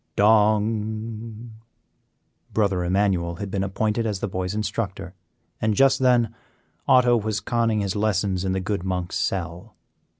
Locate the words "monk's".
8.83-9.17